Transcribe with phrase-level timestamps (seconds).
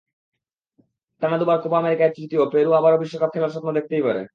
[1.21, 4.21] টানা দুবার কোপা আমেরিকায় তৃতীয়—পেরু আবারও বিশ্বকাপ খেলার স্বপ্ন দেখতেই পারে।